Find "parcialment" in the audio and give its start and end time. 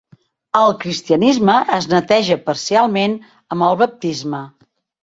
2.49-3.17